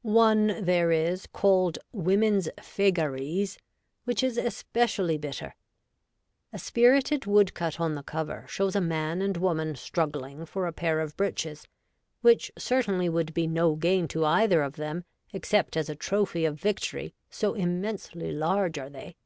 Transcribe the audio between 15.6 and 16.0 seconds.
as a